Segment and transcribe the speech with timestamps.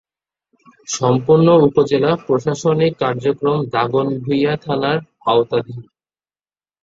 [0.87, 4.97] সম্পূর্ণ উপজেলা প্রশাসনিক কার্যক্রম দাগনভূঞা থানার
[5.25, 5.81] আওতাধীন।